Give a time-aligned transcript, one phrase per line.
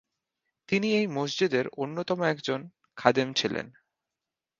[0.69, 2.59] তিনি এই মসজিদের অন্যতম একজন
[2.97, 3.65] খাদেম ছিলেন।